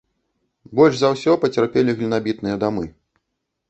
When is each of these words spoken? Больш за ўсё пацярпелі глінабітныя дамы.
Больш 0.79 0.95
за 1.03 1.13
ўсё 1.13 1.37
пацярпелі 1.45 1.97
глінабітныя 2.01 2.55
дамы. 2.67 2.85